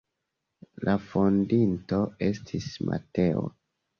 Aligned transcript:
La 0.87 0.95
fondinto 1.09 2.01
estis 2.31 2.71
Mateo. 2.91 3.45